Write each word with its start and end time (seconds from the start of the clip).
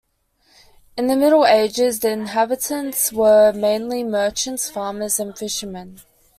In 0.97 1.05
the 1.05 1.15
Middle 1.15 1.45
Ages, 1.45 1.99
the 1.99 2.09
inhabitants 2.09 3.13
were 3.13 3.53
mainly 3.53 4.03
merchants, 4.03 4.67
farmers 4.67 5.19
and 5.19 5.37
fishermen. 5.37 5.99